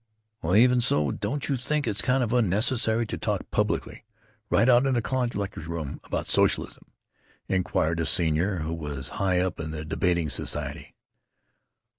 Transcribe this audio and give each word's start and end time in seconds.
"Well, 0.41 0.55
even 0.55 0.81
so, 0.81 1.11
don't 1.11 1.47
you 1.47 1.55
think 1.55 1.85
it's 1.85 2.01
kind 2.01 2.23
of 2.23 2.33
unnecessary 2.33 3.05
to 3.05 3.19
talk 3.19 3.51
publicly, 3.51 4.03
right 4.49 4.67
out 4.67 4.87
in 4.87 4.95
a 4.97 5.01
college 5.03 5.35
lecture 5.35 5.59
room, 5.61 6.01
about 6.03 6.25
socialism?" 6.25 6.85
inquired 7.47 7.99
a 7.99 8.05
senior 8.07 8.55
who 8.65 8.73
was 8.73 9.09
high 9.21 9.39
up 9.41 9.59
in 9.59 9.69
the 9.69 9.85
debating 9.85 10.31
society. 10.31 10.95